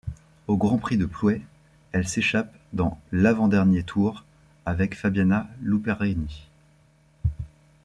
[0.47, 1.43] Au Grand Prix de Plouay,
[1.91, 4.23] elle s'échappe dans l'avant dernier tour
[4.65, 6.49] avec Fabiana Luperini.